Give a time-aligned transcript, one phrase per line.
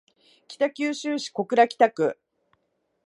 [0.47, 2.17] 北九州市小倉北区